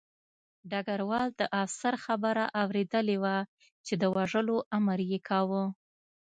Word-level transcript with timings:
ډګروال 0.71 1.29
د 1.39 1.41
افسر 1.63 1.93
خبره 2.05 2.45
اورېدلې 2.61 3.17
وه 3.23 3.37
چې 3.85 3.93
د 4.01 4.03
وژلو 4.15 4.57
امر 4.77 4.99
یې 5.11 5.19
کاوه 5.29 5.63